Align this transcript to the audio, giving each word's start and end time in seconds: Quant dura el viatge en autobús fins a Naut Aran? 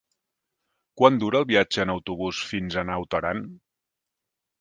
Quant 1.01 1.19
dura 1.23 1.37
el 1.41 1.45
viatge 1.51 1.83
en 1.83 1.91
autobús 1.95 2.39
fins 2.53 2.79
a 2.79 2.85
Naut 2.89 3.19
Aran? 3.21 3.45